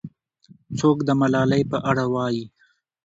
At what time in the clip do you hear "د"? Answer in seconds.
1.07-1.09